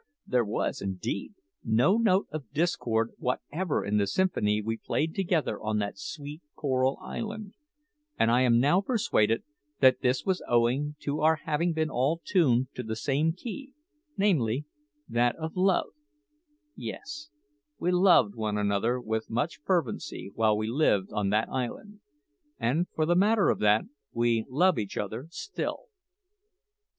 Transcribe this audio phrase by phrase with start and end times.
[0.25, 5.77] There was, indeed, no note of discord whatever in the symphony we played together on
[5.77, 7.53] that sweet Coral Island;
[8.17, 9.43] and I am now persuaded
[9.79, 13.73] that this was owing to our having been all tuned to the same key
[14.17, 14.65] namely,
[15.07, 15.91] that of love!
[16.75, 17.29] Yes,
[17.77, 21.99] we loved one another with much fervency while we lived on that island;
[22.59, 25.83] and, for the matter of that, we love each other still.